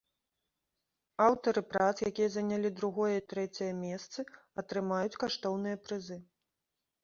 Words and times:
Аўтары 1.25 1.61
прац, 1.73 1.91
якія 2.11 2.29
занялі 2.37 2.73
другое 2.81 3.11
і 3.17 3.25
трэцяе 3.35 3.69
месцы, 3.85 4.19
атрымаюць 4.65 5.19
каштоўныя 5.25 5.83
прызы. 5.89 6.23